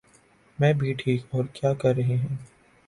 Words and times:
میں 0.59 0.71
بھی 0.73 0.93
ٹھیک۔ 0.93 1.25
اور 1.31 1.43
کیا 1.53 1.73
کر 1.73 1.95
رہے 1.95 2.17
ہیں؟ 2.17 2.35